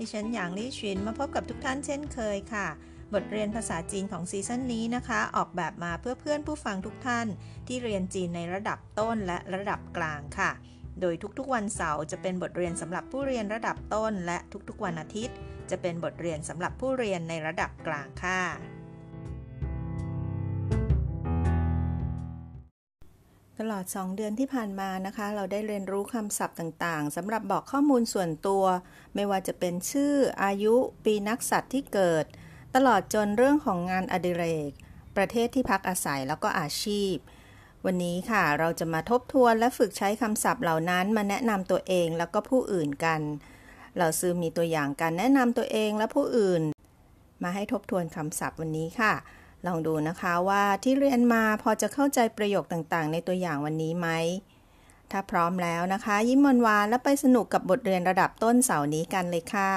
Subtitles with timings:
[0.00, 2.68] ดิฉันหยางลี่ชินมาพบกับทุกท่านเช่นเคยค่ะ
[3.14, 7.26] บทเรียนภาษาจีนของซีซั่นนี้นะคะ ออกแบบมาเพื่อเพื่อนผู้ฟังทุกท่าน
[7.66, 10.50] ที่เรียนจีนในระดับต้นและระดับกลางค่ะ
[11.00, 15.36] โดยทุกๆวันเสาร์จะเป็นบทเรียนสำหรับผู้เรียนระดับต้น และทุกๆวันอาทิตย์
[15.70, 18.79] จะเป็นบทเรียนสำหรับผู้เรียนในระดับกลางค่ะ
[23.60, 28.64] ตลอด 2 เดือนที่ผ่านมานะคะ เราได้เรียนรู้คำศัพท์ต่างๆสำหรับบอกข้อมูลส่วนตัว
[29.14, 32.24] ไม่ว่าจะเป็นชื่อ อายุ ปีนักสัตว์ที่เกิด
[32.74, 34.70] ตลอดจนเรื่องของงานอดิเรก
[35.16, 37.14] ประเทศที่พักอาศัยแล้วก็อาชีพ
[37.84, 43.20] วันนี้ค่ะ เราจะมาทบทวนและฝึกใช้คำศัพท์เหล่านั้นมาแนะนำตัวเองแล้วก็ผู้อื่นกัน
[43.98, 46.62] เราซื้อมีตัวอย่างการแนะนำตัวเองและผู้อื่น
[47.42, 49.14] มาให้ทบทวนคำศัพท์วันนี้ค่ะ
[49.66, 54.08] ลองดูนะคะว่าที่เรียนมาพอจะเข้าใจประโยคต่างๆ ในตัวอย่างวันนี้ไหม
[55.10, 59.72] ถ้าพร้อมแล้วนะคะ ยิ้มวันวานแล้วไปสนุกกับบทเรียนระดับต้นเสาร์นี้กันเลยค่ะ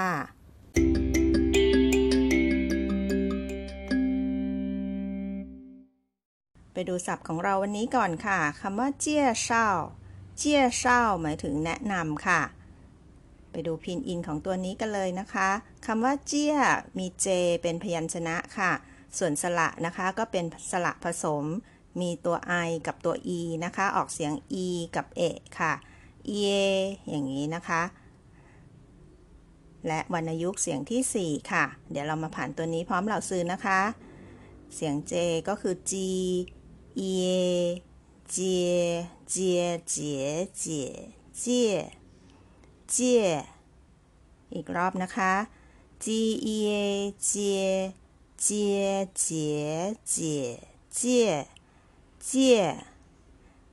[6.73, 9.67] ไปดูศัพท์ของเราวันนี้ก่อนค่ะคำว่าเจี้ยเช่า
[10.37, 12.41] เจี้ยเช่าหมายถึงแนะนำค่ะ
[13.51, 15.49] ไปดูพินอินของตัวนี้กันเลยนะคะ
[15.85, 16.55] คำว่าเจี้ย
[16.97, 17.27] มีเจ
[17.61, 18.71] เป็นพยัญชนะค่ะ
[19.17, 21.45] ส่วนสระนะคะก็เป็นสระผสม
[22.01, 24.33] มีตัว i กับตัว e นะคะ ออกเสียง
[24.65, 25.21] e กับเอ
[25.59, 25.73] ค่ะ
[26.25, 26.31] เอ
[27.09, 27.81] อย่างนี้นะคะ
[29.87, 33.81] และวรรณยุกต์เสียงที่ 4 ค่ะ เดี๋ยวเรามาผ่านตัวนี้พร้อมเหล่าซื้อนะคะ
[34.75, 35.13] เสียง j
[35.47, 35.93] ก็คือ g
[36.95, 37.01] เอ
[38.31, 38.37] เจ
[39.29, 39.35] เจ
[39.89, 39.95] เจ
[40.57, 40.65] เจ
[41.39, 41.45] เจ
[42.91, 42.97] เจ
[44.53, 45.33] อีกรอบนะคะ
[46.03, 46.05] g
[46.55, 46.57] e
[47.27, 48.02] j เจ
[48.43, 48.49] เจ
[49.17, 49.27] เจ
[50.09, 50.15] เจ
[50.95, 52.31] เจ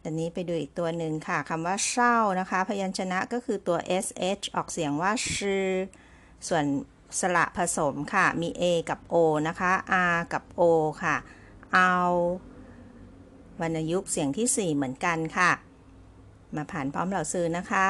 [0.02, 5.68] ตอนนี้ไปดูอีกตัวหนึ่งค่ะคำว่าเช่านะคะ พยัญชนะก็คือตัว sh ออกเสียงว่าชื่อ
[6.48, 6.64] ส่วน
[7.18, 9.14] สระผสมค่ะ มี a กับ o
[9.48, 9.72] นะคะ
[10.14, 10.62] r กับ o
[11.02, 11.16] ค่ะ
[11.74, 11.94] เอา
[13.60, 15.50] วรรณยุกต์เสียงที่ 4 เหมือนกันค่ะ
[16.54, 17.88] มาผ่านพร้อมเหล่าซื้อนะคะ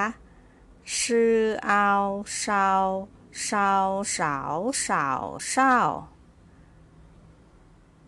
[0.99, 1.89] ชื่อเอา
[2.39, 2.71] เช่า
[3.43, 3.73] เช่า
[4.13, 4.37] เฉา
[4.81, 5.07] เฉา
[5.51, 5.77] เช่า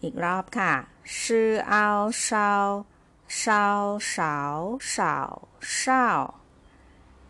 [0.03, 0.73] อีกรอบค่ะ
[1.21, 1.89] ชื่อเอา
[2.23, 2.53] เช่า
[3.39, 3.67] เช่า
[4.09, 4.37] เฉา
[4.91, 5.17] เฉา
[5.77, 6.07] เช่า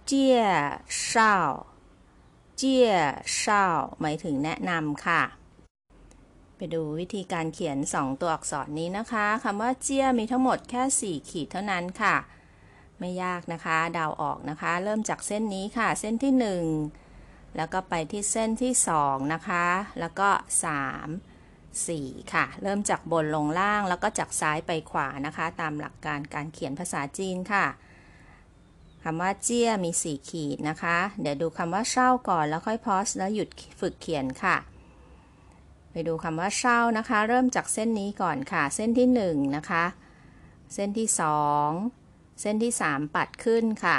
[0.06, 0.42] เจี้ย
[1.06, 1.34] เช่า
[2.56, 2.92] เจี้ย
[3.36, 3.64] เช่า
[4.00, 5.22] หมายถึงแนะนำค่ะ
[6.56, 12.16] ไปดูวิธีการเขียน 2 ตัวอักษรนี้นะคะคำว่าเจี้ยมีทั้งหมดแค่ 4 ขีดเท่านั้นค่ะ
[12.98, 16.32] ไม่ยากนะคะเดาออกนะคะ เริ่มจากเส้นนี้ค่ะ เส้นที่
[16.94, 18.72] 1 แล้วก็ไปที่เส้นที่
[19.02, 19.66] 2 นะคะ
[20.00, 21.31] แล้วก็ 3
[21.80, 27.66] 4 ค่ะ เริ่มจากบนลงล่างแล้วก็จากซ้ายไปขวานะคะ ตามหลักการการเขียนภาษาจีนค่ะ
[29.02, 33.48] คำว่าเจี้ยมี 4 ขีดนะคะ เดี๋ยวดูคำว่าเช่าก่อนแล้วค่อยพอสแล้วหยุด
[33.80, 34.56] ฝึกเขียนค่ะ
[35.90, 39.84] ไปดูคำว่าเช่านะคะ เริ่มจากเส้นนี้ก่อนค่ะ เส้นที่ 1 นะคะ
[40.74, 41.08] เส้นที่
[41.74, 43.98] 2 เส้นที่ 3 ปัดขึ้นค่ะ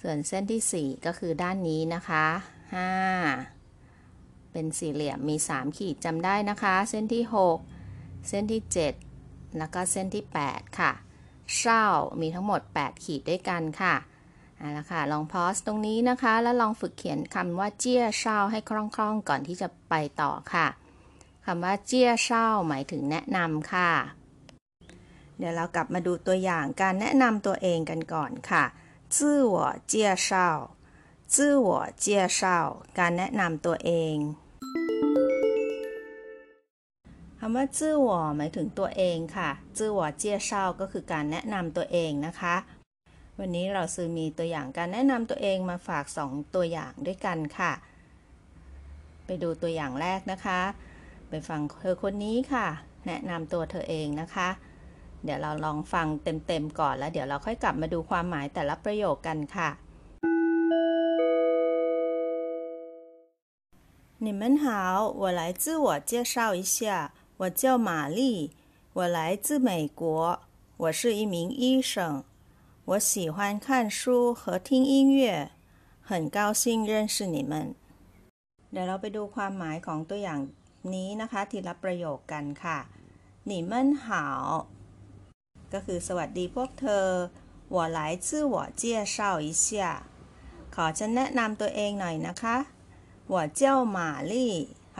[0.00, 2.26] ส่วนเส้นที่ 4 ก็คือด้านนี้นะคะ
[2.94, 3.59] 5
[4.52, 7.24] เป็นสี่เหลี่ยมมี 3 ขีดจำได้นะคะ เส้นที่
[7.76, 8.62] 6 เส้นที่
[9.08, 10.92] 7 แล้วก็เส้นที่ 8 ค่ะ
[11.58, 11.84] เศร้า
[12.20, 13.94] มีทั้งหมด 8 ขีดด้วยกันค่ะ
[14.56, 20.66] เอาละค่ะ ลองพอสตรงนี้นะคะ แล้วลองฝึกเขียนคำว่าเจี้ยเศร้าให้คล่องๆ ก่อนที่จะไปต่อค่ะ
[21.46, 23.90] คำว่าเจี้ยเศร้าหมายถึงแนะนำค่ะ
[25.38, 28.64] เดี๋ยวเรากลับมาดูตัวอย่างการแนะนำตัวเองกันก่อนค่ะ
[29.16, 30.50] จื้อหัวเจี้ยเศร้า
[31.34, 32.58] จื้อหัวเจี้ยเศร้า
[32.98, 42.55] การแนะนำตัวเองำว่าจื้อหวอหมายถึงตัวเองค่ะจื้อหวอเจี้ยเช่าก็คือการแนะนำตัวเองนะคะ
[43.39, 47.71] วันนี้เราซื้อมีตัวอย่างการแนะนำตัวเองมาฝาก 2 ตัวอย่างด้วยกันค่ะ
[49.25, 50.59] ไปดูตัวอย่างแรกนะคะ
[51.29, 52.67] ไปฟังเธอคนนี้ค่ะ
[53.07, 54.49] แนะนำตัวเธอเองนะคะ
[55.23, 59.69] เดี๋ยวเราลองฟังเต็มๆก่อนแล้ว เดี๋ยวเราค่อยกลับมาดูความหมายแต่ละประโยคกันค่ะ
[64.25, 67.11] 你们好，我来自我介绍一下。
[67.39, 68.51] 我叫玛丽，
[68.93, 70.39] 我来自美国，
[70.77, 72.23] 我是一名医生。
[72.85, 75.51] 我喜欢看书和听音乐，
[76.01, 77.75] 很高兴认识你们。
[78.71, 80.41] เดี๋ยวเราไปดูความหมายของตัวอย่าง
[80.93, 82.79] นี้นะคะ ทีละประโยคกันค่ะ
[83.49, 83.73] 你们
[84.03, 84.05] 好
[85.73, 87.07] ก็คือสวัสดีพวกเธอ
[87.75, 88.83] 我来自我介
[89.15, 89.15] 绍
[89.45, 89.67] 一下
[90.75, 92.55] ขอฉันแนะนำตัวเองหน่อยนะคะ
[93.33, 93.61] 我叫
[93.95, 93.97] 玛
[94.31, 94.33] 丽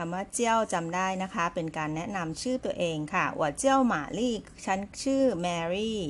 [0.06, 4.20] ำว่าเจ้าจำได้นะคะ เป็นการแนะนำชื่อตัวเองค่ะ我叫玛丽
[4.64, 6.00] ฉันชื่อแมรี่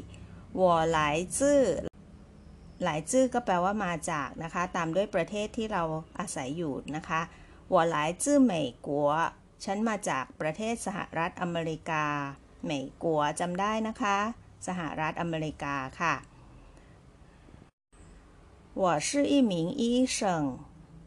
[0.61, 0.63] 我
[0.97, 0.99] 来
[1.37, 1.39] 自
[2.83, 5.83] หลายจื้อก็แปลว่ามาจากนะคะ ตามด้วยประเทศที่เรา
[6.19, 7.21] อาศัยอยู่นะคะ
[7.73, 8.53] 我来自美
[8.87, 8.89] 国
[9.65, 12.05] ฉันมาจากประเทศสหรัฐอเมริกา
[12.65, 12.71] เหม
[13.03, 14.19] กัวจำได้นะคะ
[14.67, 16.15] สหรัฐอเมริกาค่ะ
[18.83, 19.83] 我是一名医
[20.17, 20.19] 生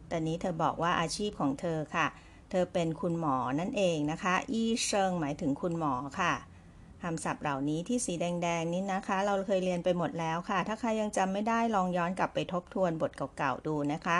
[0.09, 2.22] ตอนนี้เธอบอกว่าอาชีพของเธอค่ะ เ
[2.53, 6.33] ธอเป็นคุณหมอนั่นเองนะคะอีเชิงหมายถึงคุณหมอค่ะ
[7.03, 14.19] คำศัพท์เหล่านี้ที่สีแดงๆนี้นะคะ เราเคยเรียนไปหมดแล้วค่ะ ถ้าใครยังจำไม่ได้ลองย้อนกลับไปทบทวนบทเก่าๆดูนะคะ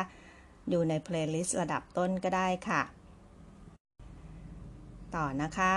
[0.72, 2.82] ดูในเพลย์ลิสต์ระดับต้นก็ได้ค่ะ
[5.16, 5.74] ต่อนะคะ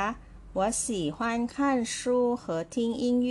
[0.59, 0.85] 我喜
[1.17, 1.19] 欢
[1.53, 1.57] 看
[1.95, 1.99] 书
[2.43, 3.31] 和听音乐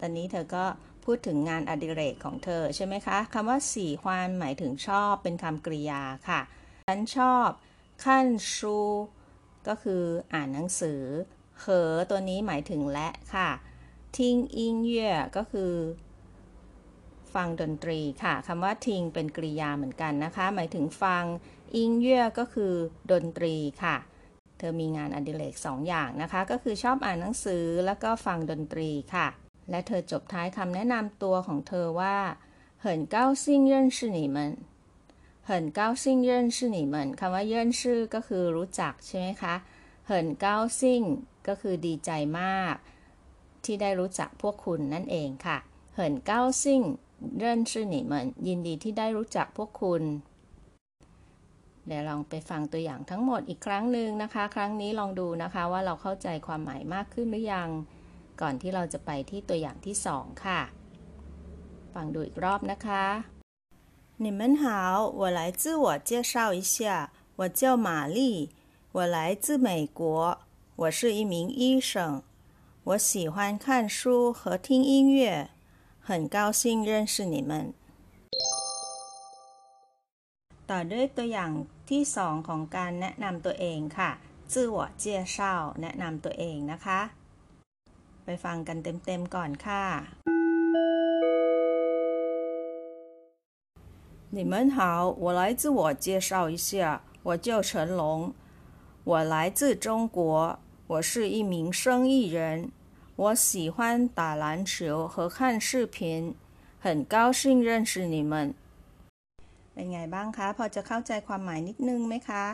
[0.00, 0.64] ตอนนี้เธอก็
[1.04, 6.40] พูดถึงงานอดิเรกของเธอใช่ไหมคะคำว่าสีฮวานหมายถึงชอบเป็นคำกริยาค่ะ
[6.88, 7.48] ฉันชอบ
[8.04, 8.78] ขั้นชู
[9.68, 10.02] ก็คือ
[10.32, 11.02] อ่านหนังสือ
[11.60, 13.50] เหอตัวนี้หมายถึงและค่ะ
[14.16, 15.72] ทิ้งอิงเย่ก็คือ
[17.34, 21.24] ฟังดนตรีค่ะคำว่าทิ้งเป็นกริยาเหมือนกันนะคะ หมายถึงฟัง
[21.76, 22.72] อิงเย่ก็คือ
[23.12, 23.96] ดนตรีค่ะ
[24.58, 29.28] เธอมีงานอดิเรกสองอย่างนะคะ ก็คือชอบอ่านหนังสือแล้วก็ฟังดนตรีค่ะ
[29.70, 32.16] และเธอจบท้ายคำแนะนำตัวของเธอว่า
[32.84, 34.36] 很高兴认识你们
[35.49, 39.55] 很高兴认识你们คำว่าเยื่นชื่อก็คือรู้จักใช่ไหมคะ
[40.05, 41.01] เหินเก้าซิ่ง
[41.47, 42.75] ก็คือดีใจมาก
[43.65, 45.57] ที่ได้รู้จักพวกคุณนั่นเองค่ะ
[45.93, 46.81] เหินเก้าซิ่ง
[47.37, 50.03] เยื่นชื่อหนีเหยินดีที่ได้รู้จักพวกคุณ
[51.87, 57.69] เดี๋ยวลองไปฟังตัวอย่างทั้งหมดอีกครั้งหนึ่งนะคะ ครั้งนี้ลองดูนะคะว่าเราเข้าใจความหมายมากขึ้นหรือยัง
[58.41, 60.61] ก่อนที่เราจะไปที่ตัวอย่างที่สองค่ะ
[61.93, 63.34] ฟังดูอีกรอบนะคะ
[64.16, 68.50] 你们好我来自我介绍一下我叫玛丽
[68.92, 70.40] 我来自美国
[70.76, 72.22] 我是一名医生
[72.84, 75.50] 我喜欢看书和听音乐
[76.00, 77.72] 很高兴认识你们
[80.70, 81.50] ต่อด้วยตัวอย่าง
[81.90, 84.10] ที่สองของการแนะนำตัวเองค่ะ
[84.52, 85.04] 自我介
[85.34, 85.36] 绍
[85.82, 87.00] แนะนำตัวเองนะคะ
[88.24, 89.84] ไปฟังกันเต็มๆก่อนค่ะ
[94.30, 98.32] 你们好，我来自我介绍一下，我叫陈龙，
[99.04, 102.70] 我来自中国，我是一名生意人，
[103.16, 106.34] 我喜欢打篮球和看视频，
[106.80, 108.54] 很高兴认识你们。
[109.74, 112.44] เป็นไงบ้างคะ พอจะเข้าใจความหมายนิดนึงไหมคะ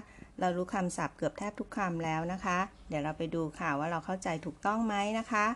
[0.41, 5.47] เรารู้คำศัพท์เกือบแทบทุกคำแล้วนะคะ เดี๋ยวเราไปดูค่ะว่าเราเข้าใจถูกต้องไหมนะคะ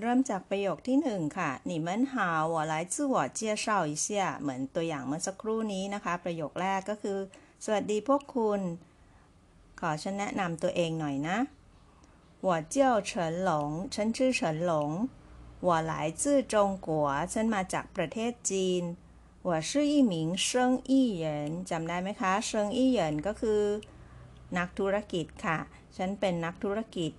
[0.00, 2.14] เริ่มจากประโยคที่หนึ่งค่ะ你们好
[2.54, 4.06] 我来自我介绍一下
[4.40, 7.18] เหมือนตัวอย่างเมื่อสักครู่นี้นะคะ ประโยคแรกก็คือ
[7.64, 8.60] สวัสดีพวกคุณ
[9.80, 11.38] ขอฉันแนะนำตัวเองหน่อยนะ
[12.46, 12.76] 我叫
[13.08, 13.10] 陈
[13.48, 13.50] 龙
[13.94, 14.90] ฉันชื่อเฉินหลง
[15.66, 16.22] 我来自
[16.52, 16.54] 中
[16.86, 16.88] 国
[17.32, 18.82] ฉันมาจากประเทศจีน
[19.48, 20.14] 我是一名
[20.46, 20.46] 生
[20.90, 21.24] 意人
[21.70, 23.62] จำได้ไหมคะ生意人ก็คือ
[24.58, 25.58] นักธุรกิจค่ะ
[25.96, 27.12] ฉันเป็นนักธุรกิจ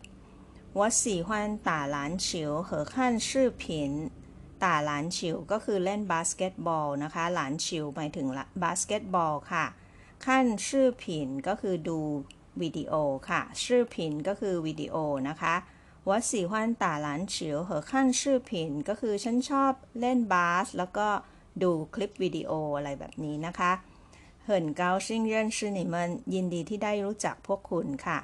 [0.75, 4.11] 我喜欢打篮球和看视频
[4.59, 8.27] ตาหลานชิวก็คือเล่นบาสเกตบอลนะคะ หลานชิวหมายถึง
[8.63, 9.67] บาสเกตบอลค่ะ
[10.27, 12.01] ขั้นชื่อผินก็คือดู
[12.63, 12.93] วิดีโอ
[13.29, 14.97] ค่ะ ชื่อผินก็คือวิดีโอ
[15.29, 15.55] นะคะ
[16.09, 21.09] วัดสีฮวันตาหลานชิวเหอขั้นชื่อผินก็คือฉันชอบเล่นบาส แล้วก็
[21.63, 23.73] ดูคลิปวิดีโออะไรแบบนี้นะคะ
[24.45, 25.23] เหินเกาซิง
[26.35, 28.19] ยินดีที่ได้รู้จักพวกคุณค่ะ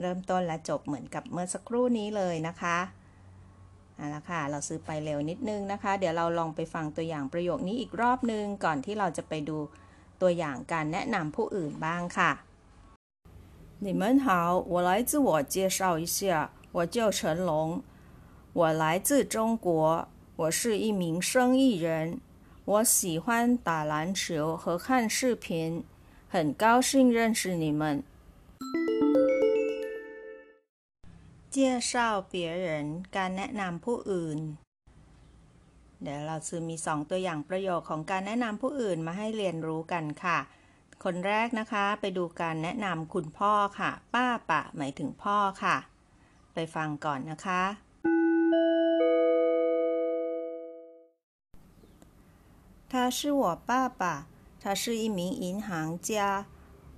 [0.00, 2.78] เริ่มต้นและจบเหมือนกับเมื่อสักครู่นี้เลยนะคะ
[3.96, 9.58] เอาละค่ะ เราซื้อไปเร็วนิดนึงนะคะ เดี๋ยวเราลองไปฟังตัวอย่างประโยคนี้อีกรอบนึง ก่อนที่เราจะไปดู
[10.20, 12.32] ตัวอย่างการแนะนำผู้อื่นบ้างค่ะ
[13.86, 14.26] 你们好
[14.72, 16.18] 我来自我介绍一下
[16.76, 17.50] 我叫陈龙
[18.58, 19.36] 我来自中
[19.66, 19.68] 国
[20.40, 21.86] 我是一名生意人
[22.72, 25.84] 我喜欢打篮球和看视频，
[26.30, 28.02] 很高兴认识你们。
[31.54, 31.56] 介
[31.90, 31.92] 绍
[32.32, 32.66] 别人
[33.16, 34.40] การแนะนำผู้อื่น
[36.02, 40.38] เดี๋ยวเราจะมีสองตัวอย่างประโยคของการแนะนำผู้อื่นมาให้เรียนรู้กันค่ะ
[41.04, 45.76] คนแรกนะคะ ไปดูการแนะนำคุณพ่อค่ะ ป้าปะหมายถึงพ่อค่ะ
[46.54, 47.62] ไปฟังก่อนนะคะ
[52.90, 54.02] 他是我爸爸，
[54.62, 56.46] 他是一名银行家。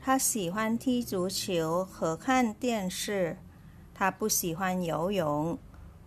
[0.02, 3.38] 他喜欢踢足球和看电视
[4.00, 5.22] 他不喜欢游泳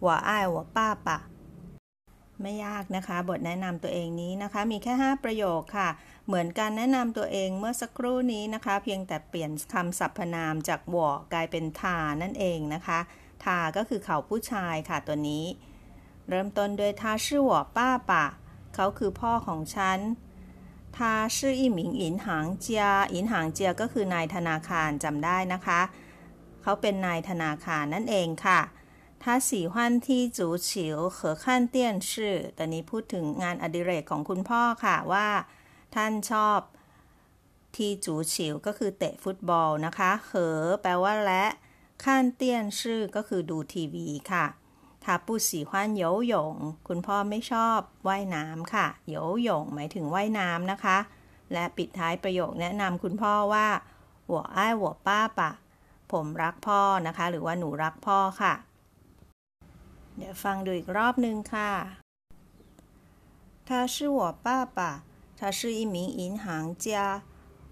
[0.06, 1.08] 我爱我爸爸
[2.42, 5.90] ไม่ยากนะคะ บทแนะนำตัวเองนี้นะคะ มีแค่ 5 ประโยคค่ะ
[6.28, 13.00] เหมือนการแนะนำตัวเองเมื่อสักครู่นี้นะคะ เพียงแต่เปลี่ยนคำสรรพนามจากวอกลายเป็นทานั่นเองนะคะ
[13.44, 15.46] ทาก็คือเขาผู้ชายค่ะตัวนี้
[16.30, 18.26] เริ่มต้นด้วยทาชื่อวป้าป่ะ
[18.76, 20.00] เขาคือพ่อของฉัน
[20.96, 22.28] 他是一名银行
[22.66, 22.68] 家
[23.16, 25.82] 银行家ก็คือนายธนาคารจำได้นะคะ
[26.64, 28.62] เขาเป็นนายธนาคารนั่นเองค่ะ
[29.24, 35.28] 他喜欢踢足球和看电视ตอนนี้พูดถึงงานอดิเรกของคุณพ่อค่ะว่า
[35.96, 36.60] ท่านชอบ
[37.76, 41.46] ทีจูฉิวก็คือเตะฟุตบอลนะคะเหอแปลว่าและ
[42.04, 44.46] ขั้นเตี้ยนชื่อก็คือดูทีวีค่ะ
[45.04, 46.56] ถ้าผู้สีฮวนโยหยง
[46.88, 50.98] คุณพ่อไม่ชอบว่ายน้ำค่ะโยหยงหมายถึงว่ายน้ำนะคะ
[51.54, 53.68] และปิดท้ายประโยคแนะนำคุณพ่อว่า
[54.28, 55.52] หัวอ้ายหัวป้าปะ
[56.12, 58.54] ผมรักพ่อนะคะ หรือว่าหนูรักพ่อค่ะ
[60.18, 61.72] เดี๋ยวฟังดูอีกรอบนึงค่ะ
[63.68, 64.80] 他是我爸爸
[65.40, 66.46] 他是一名银行
[66.86, 66.88] 家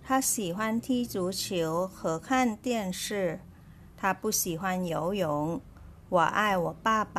[0.05, 1.45] 他喜欢踢足球
[1.95, 1.97] 和
[2.27, 2.67] 看电
[3.03, 3.05] 视
[3.99, 5.25] 他不喜欢游泳
[6.15, 7.17] 我爱我爸爸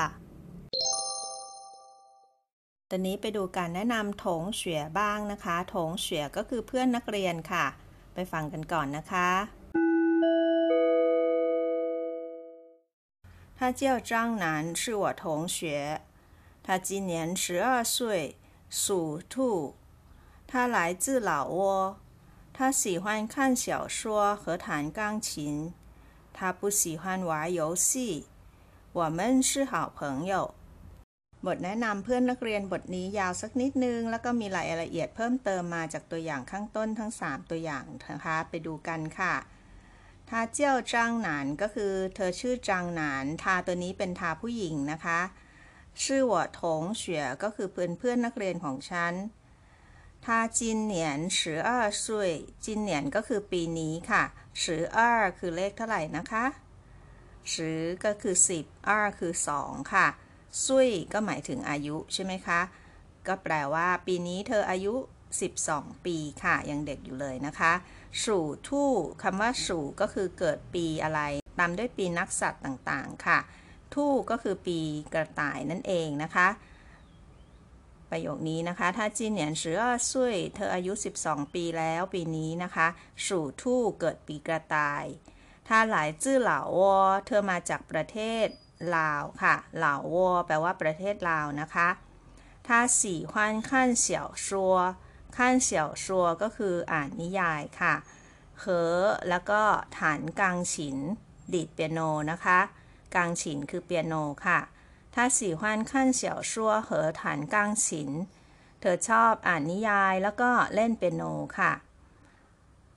[2.91, 7.67] ตอนนี้ไปดูการแนะนำถงเฉวยบ้างนะคะ ถงเฉวยก็คือเพื่อนนักเรียนค่ะ
[8.15, 9.29] ไปฟังกันก่อนนะคะ
[13.63, 16.03] 他叫张楠是我同学
[16.63, 18.37] 他今年十二岁
[18.71, 19.75] 属兔
[20.47, 21.97] 他来自老挝
[22.53, 25.73] 他喜欢看小说和弹钢琴
[26.33, 28.27] 他不喜欢玩游戏
[28.93, 30.55] 我们是好朋友
[31.47, 39.35] บทแนะนำเพื่อนนักเรียนบทนี้ยาวสักนิดนึง แล้วก็มีรายละเอียดเพิ่มเติมมาจากตัวอย่างข้างต้นทั้ง 3 ตัวอย่างนะคะ ไปดูกันค่ะ
[40.30, 45.20] ทาเจียวจางหนานก็คือเธอชื่อจางหนาน ทาตัวนี้เป็นทาผู้หญิงนะคะ
[46.04, 49.14] ชื่อหัวถงเสียก็คือเพื่อนเพื่อนนักเรียนของฉัน
[50.26, 52.32] ทาจินเหนียนสือเอ้าซุย
[52.66, 54.24] จินเหนียนก็คือปีนี้ค่ะ
[54.64, 56.46] สือเอ้าคือเลขเท่าไหร่นะคะ
[57.54, 60.08] สือก็คือสิบเอ้าคือสองค่ะ
[60.66, 62.60] ซุยก็หมายถึงอายุใช่ไหมคะ
[63.28, 64.94] ก็แปลว่าปีนี้เธออายุ
[65.50, 67.74] 12 ปีค่ะ ยังเด็กอยู่เลยนะคะ
[68.26, 68.92] สู่ทู่
[69.24, 71.22] คำว่าสู่ก็คือเกิดปีอะไร
[71.60, 73.40] ตามด้วยปีนักสัตว์ต่างๆค่ะ
[73.94, 74.80] ทู่ก็คือปี
[75.14, 76.48] กระต่ายนั่นเองนะคะ
[78.10, 80.94] ประโยคนี้นะคะถ้าจีเนียนสือซุยเธออายุ
[81.24, 82.88] 12 ปีแล้วปีนี้นะคะ
[83.28, 85.06] สู่ทู่เกิดปีกระต่าย
[85.68, 86.96] ถ้าหลายจื้อเหล่าวอ
[87.28, 88.48] เธอมาจากประเทศ
[88.96, 91.90] ลาวค่ะเหล่าวอแปลว่าประเทศลาวนะคะ
[92.68, 94.76] ถ้าสี่ขวันขั้นเสี่ยวชัว
[95.38, 97.96] ขั้นเสียวชัวก็คืออ่านนิยายค่ะ
[98.60, 98.66] เห
[98.98, 99.62] อแล้วก็
[100.00, 100.98] ฐานกลางฉิน
[101.54, 102.00] ดีดเปียโน
[102.32, 102.60] นะคะ
[103.16, 104.14] กลางฉินคือเปียโน
[104.46, 104.60] ค่ะ
[105.14, 108.10] ถ้าสี่ขั้นขั้นเสียวชัวเหอฐานกลางฉิน
[108.80, 111.24] เธอชอบอ่านนิยายแล้วก็เล่นเปียโน
[111.60, 111.74] ค่ะ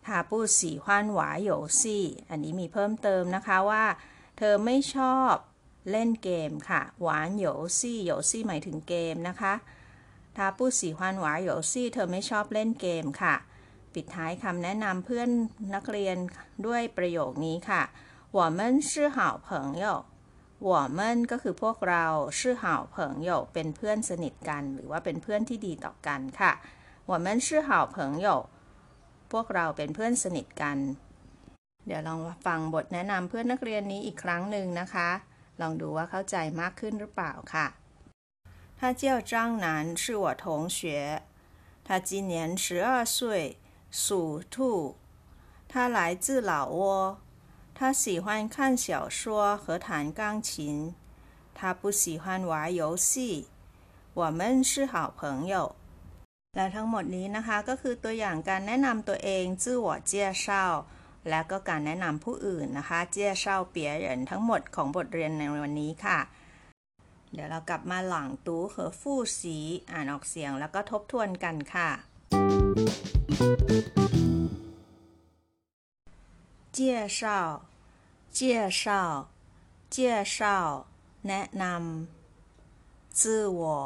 [0.06, 1.50] ถ้าปู้สี่ขั้นหวาโย
[1.80, 3.84] ซี่ อันนี้มีเพิ่มเติมนะคะว่า
[4.38, 5.32] เธอไม่ชอบ
[5.90, 7.46] เล่นเกมค่ะ หวานโย
[7.78, 9.54] ซี่โยซี่หมายถึงเกมนะคะ
[10.37, 13.35] ถ้าผู้สีฮวนหวานโยซี่เธอไม่ชอบเล่นเกมค่ะ
[13.93, 15.29] ปิดท้ายคำแนะนำเพื่อน
[15.75, 16.17] นักเรียน
[16.67, 17.81] ด้วยประโยคนี้ค่ะ
[18.37, 19.17] 我们是好
[19.47, 19.47] 朋
[19.83, 19.85] 友
[20.69, 20.99] 我们
[21.31, 22.05] ก็คือพวกเรา
[22.39, 22.95] 是好朋
[23.27, 26.51] 友เป็นเพื่อนสนิทกัน หรือว่าเป็นเพื่อนที่ดีต่อกันค่ะ
[27.11, 28.27] 我们是好朋友
[29.31, 30.77] พวกเราเป็นเพื่อนสนิทกัน
[31.87, 35.09] เดี๋ยวลองฟังบทแนะนำเพื่อนนักเรียนนี้อีกครั้งหนึ่งนะคะ
[35.61, 37.67] ลองดูว่าเข้าใจมากขึ้นหรือเปล่าค่ะ
[38.79, 41.21] 他叫张楠是我同学
[41.83, 43.57] 他今年十二岁
[43.89, 44.97] 属兔
[45.67, 47.17] 他来自老挝
[47.75, 50.95] 他喜欢看小说和弹钢琴
[51.53, 53.47] 他不喜欢玩游戏
[54.13, 55.75] 我们是好朋友
[56.57, 60.65] และทั้งหมดนี้นะคะก็คือตัวอย่างการแนะนำตัวเองจื้อหัวเจียเช่า
[61.29, 66.19] และก็การแนะนำผู้อื่นนะคะ เจียเช่าเปียเหรินทั้งหมดของบทเรียนในวันนี้ค่ะ
[67.33, 69.57] เดี๋ยวเรากลับมาหลังตู้เหอฟู่สี
[69.91, 71.89] อ่านออกเสียงแล้วก็ทบทวนกันค่ะ
[76.73, 77.39] เจียเช่า
[78.33, 79.01] เจียเช่า
[79.91, 80.57] เจียเช่า
[81.27, 83.79] แนะนำจื้อหัว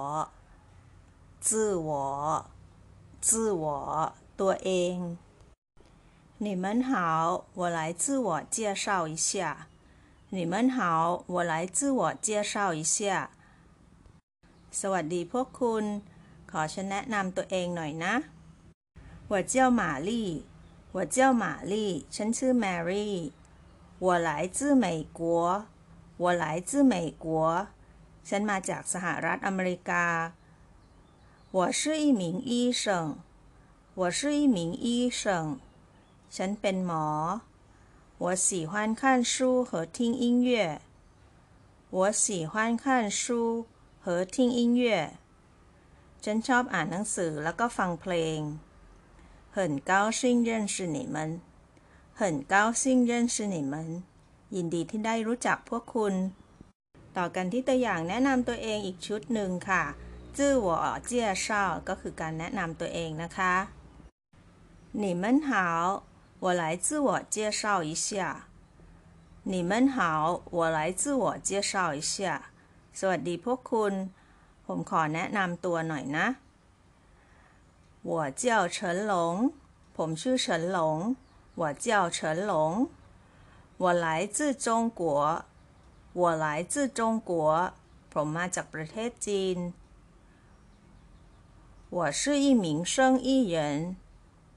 [1.47, 2.55] จื้อหัว
[3.27, 3.29] 自
[3.63, 3.65] 我
[4.39, 4.97] ตัวเอง
[6.37, 9.67] 你们好我来自我介绍一下
[10.35, 12.95] 你们好我来自我介绍一下
[14.79, 15.83] สวัสดีพวกคุณ
[16.51, 18.13] ขอฉันแนะนำตัวเองหน่อยนะ
[19.31, 20.11] 我叫玛丽
[20.95, 21.73] 我叫玛丽
[22.15, 23.15] ฉันชื่อแมรี่
[24.05, 24.87] 我来自美
[25.19, 25.19] 国
[26.23, 27.67] 我来自美国
[28.27, 30.05] ฉันมาจากสหรัฐอเมริกา
[31.57, 32.83] 我是一名医生
[33.99, 35.21] 我是一名医生
[36.35, 37.05] ฉันเป็นหมอ
[38.20, 40.82] 我喜欢看书和听音乐。
[41.88, 43.66] 我喜欢看书
[43.98, 45.14] 和听音乐。
[46.20, 48.38] ฉันชอบอ่านหนังสือแล้วก็ฟังเพลง
[49.56, 51.16] 很高兴认识你们
[52.18, 52.20] 很
[52.52, 53.74] 高兴认识你们
[54.54, 56.14] ยินดีที่ได้รู้จักพวกคุณ
[57.16, 59.82] ต่อกันที่ตัวอย่างแนะนำตัวเองอีกชุดหนึ่งค่ะ
[60.36, 63.54] จื่อหวอเจียเชาก็คือการแนะนำตัวเองนะคะ
[65.02, 66.09] 你们好
[66.39, 68.47] 我来自我介绍一下
[69.43, 72.51] 你们好我来自我介绍一下
[72.99, 73.93] สวัสดีพวกคุณ
[74.65, 76.27] ผมขอแนะนำตัวหน่อยนะ
[78.09, 79.13] 我叫陈龙
[79.95, 80.97] ผมชื่อเฉินหลง
[81.59, 82.19] 我叫陈
[82.49, 82.51] 龙
[83.77, 85.45] 我来自中国
[86.13, 87.73] 我来自中国
[88.11, 89.57] ผมมาจากประเทศจีน
[91.95, 93.55] 我是一名生意人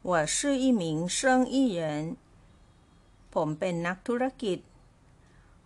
[0.06, 2.18] 我是一名生意人
[3.32, 4.60] ผมเป็นนักธุรกิจ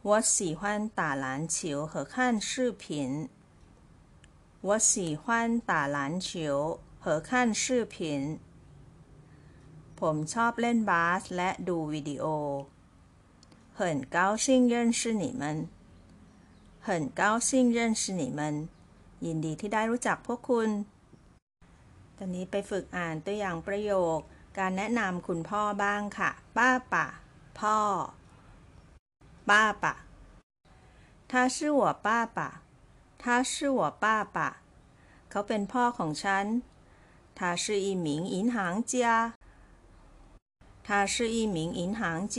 [0.07, 3.29] 我喜欢打篮球和看视频
[4.61, 8.39] 我喜欢打篮球和看视频
[9.99, 12.25] ผมชอบเล่นบาสและดูวิดีโอ
[13.77, 13.79] 很
[14.15, 15.67] 高兴认识你们
[16.85, 18.69] 很高兴认识你们
[19.25, 20.69] ยินดีที่ได้รู้จักพวกคุณ
[22.18, 24.18] ตอนนี้ไปฝึกอ่านตัวอย่างประโยค
[24.58, 27.06] การแนะนำคุณพ่อบ้างค่ะ ป้าป่ะ
[27.60, 27.78] พ่อ
[29.50, 29.94] ป้าป่ะ
[31.30, 32.38] 他是我爸爸
[33.22, 34.04] 他是我爸
[34.36, 34.36] 爸
[35.30, 36.46] เขาเป็นพ่อของฉัน
[37.38, 38.56] 他是一名银行
[38.92, 38.94] 家
[40.86, 42.38] 他是一名银行家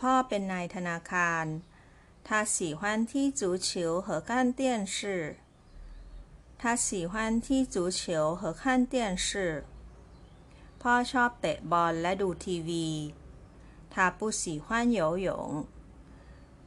[0.00, 1.44] พ่อเป็นนายธนาคาร
[2.26, 3.68] 他喜欢踢足球
[4.04, 4.98] 和看电视
[6.60, 9.64] 他喜欢踢足球和看电视
[10.80, 12.88] พ่อชอบเตะบอลและดูทีวี
[13.92, 15.28] 他不喜欢游泳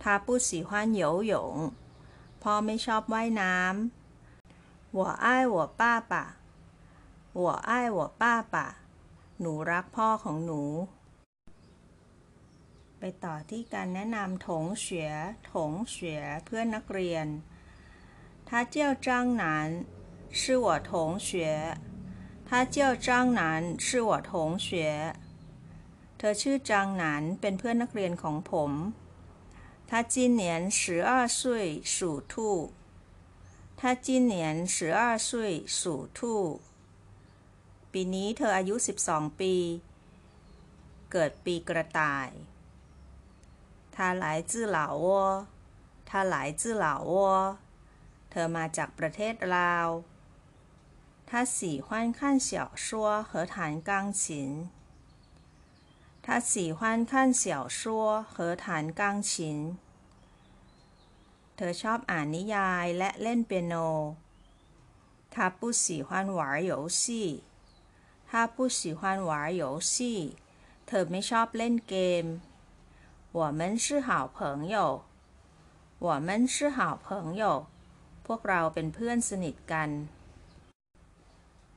[0.02, 0.70] 他不喜欢
[1.02, 1.34] 游泳
[2.42, 6.13] พ่อไม่ชอบว่ายน้ำ我爱我爸爸
[7.42, 8.56] 我爱我爸爸
[9.40, 10.63] หนูรักพ่อของหนู
[13.00, 15.12] ไปต่อที่การแนะนำถงเฉวีย
[15.52, 17.28] ถงเฉวียเพื่อนนักเรียน
[18.52, 19.86] 他叫张楠，
[20.32, 21.78] 是我同学。
[22.48, 25.16] 他叫张楠，是我同学。
[26.20, 28.72] เธอชื่อจางหนานเป็นเพื่อนนักเรียนของผม
[29.90, 30.44] 他今年
[30.80, 31.40] 十二岁
[31.96, 31.98] 属
[32.32, 32.34] 兔
[33.80, 34.36] 他今年
[34.76, 35.30] 十二岁
[35.78, 36.20] 属兔
[37.92, 38.76] ปีนี้เธออายุ
[39.08, 39.54] 12ปี
[41.12, 42.30] เกิดปีกระต่าย
[43.94, 45.08] 他来自老挝
[46.10, 47.58] 他来自老挝
[48.32, 49.90] เธอมาจากประเทศลาว
[51.30, 51.88] 他喜欢
[52.18, 54.24] 看小说和弹钢琴
[56.26, 58.66] 他喜欢看小说和弹
[59.00, 59.78] 钢琴
[61.56, 63.76] เธอชอบอ่านนิยายและเล่นเปียโน
[65.34, 66.40] 他不喜欢玩
[66.72, 67.44] 游戏
[68.30, 69.94] 他不喜欢玩游戏
[70.88, 72.26] เธอไม่ชอบเล่นเกม
[73.40, 74.38] 我们是好朋
[74.74, 74.76] 友
[76.00, 77.71] 我们是好朋友พ
[78.33, 79.90] วกเราเป็นเพื่อนสนิทกัน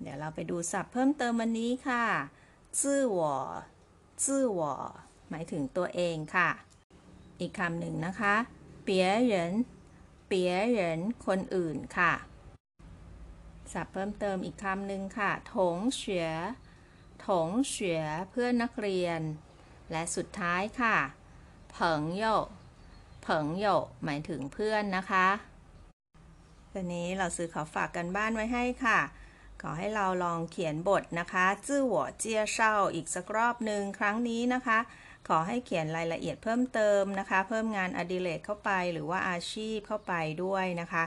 [0.01, 2.05] เดี๋ยวเราไปดูศัพท์เพิ่มเติมวันนี้ค่ะ
[2.81, 3.37] ซื่อหวอ
[4.25, 4.73] ซื่อหวอ
[5.29, 6.49] หมายถึงตัวเองค่ะ
[7.39, 8.35] อีกคำหนึ่งนะคะ
[8.83, 9.53] เปียเหริน
[10.27, 12.13] เปียเหรินคนอื่นค่ะ
[13.73, 16.29] ศัพท์เพิ่มเติมอีกคำหนึ่งค่ะ ถงเฉวีย
[17.25, 19.21] ถงเฉวียเพื่อนนักเรียน
[19.91, 20.97] และสุดท้ายค่ะ
[21.71, 22.23] เผิงโย
[23.23, 23.65] เผิงโย
[24.03, 25.27] หมายถึงเพื่อนนะคะ
[26.77, 28.99] ตอนนี้เราซื้อขอฝากกันบ้านไว้ให้ค่ะ
[29.61, 34.79] ขอให้เราลองเขียนบทนะคะจื้อหัวเจียเช่าอีกสักรอบหนึ่งครั้งนี้นะคะ
[35.27, 41.03] ขอให้เขียนรายละเอียดเพิ่มเติมนะคะ เพิ่มงานอดิเรกเข้าไปหรือว่าอาชีพเข้าไปด้วยนะคะ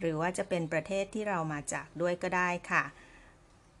[0.00, 2.84] หรือว่าจะเป็นประเทศที่เรามาจากด้วยก็ได้ค่ะ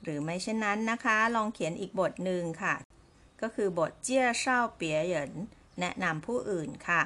[0.02, 2.74] หรือไม่เช่นนั้นนะคะ ลองเขียนอีกบทหนึ่งค่ะ
[3.42, 5.32] ก็คือบทเจียเช่าเปียเหยิน
[5.80, 7.02] แนะนำผู้อื่นค่ะ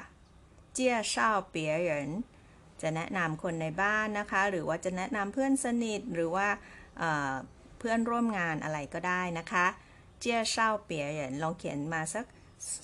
[0.73, 2.09] เจียเช่าเปียเหยิน
[2.81, 6.47] จะแนะนำคนในบ้านนะคะ หรือว่าจะแนะนำเพื่อนสนิทหรือว่า
[7.79, 9.65] เพื่อนร่วมงานอะไรก็ได้นะคะ
[10.19, 12.25] เจียเช่าเปียเหรินลองเขียนมาสัก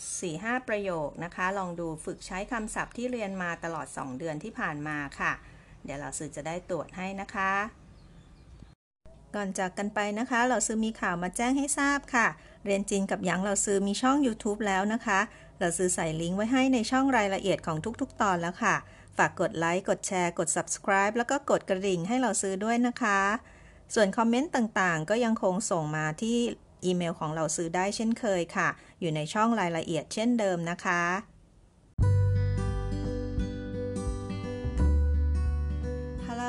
[0.04, 5.34] 4-5ประโยคนะคะ ลองดูฝึกใช้คำศัพท์ที่เรียนมาตลอด 2 เดือนที่ผ่านมาค่ะ
[5.84, 7.52] เดี๋ยวเราสื่อจะได้ตรวจให้นะคะ
[9.36, 12.28] ก่อนจากกันไปนะคะ เราซื้อมีข่าวมาแจ้งให้ทราบค่ะ
[12.66, 15.20] เรียนจีนกับหยางเราซื้อมีช่อง YouTube แล้วนะคะ
[15.60, 18.76] เราซื้อใส่ลิงก์ไว้ให้ในช่องรายละเอียดของทุกๆ ตอนแล้วค่ะ
[19.18, 23.20] ฝากกดไลค์ กดแชร์ กด subscribe แล้วก็กดกระดิ่งให้เราซื้อด้วยนะคะ
[23.94, 26.38] ส่วนคอมเมนต์ต่างๆ ก็ยังคงส่งมาที่
[26.86, 31.02] อีเมลของเราซื้อได้เช่นเคยค่ะ อยู่ในช่องรายละเอียดเช่นเดิมนะคะ